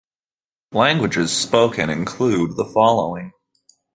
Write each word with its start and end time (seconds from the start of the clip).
Languages 0.71 1.31
spoken 1.31 1.91
include 1.91 2.55
the 2.55 2.65
following. 2.65 3.33